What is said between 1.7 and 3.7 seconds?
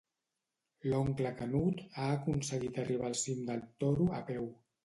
ha aconseguit arribar al cim del